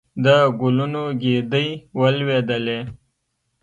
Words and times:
د 0.23 0.25
ګلونو 0.59 1.03
ګېدۍ 1.21 1.67
ولېدلې. 1.99 2.79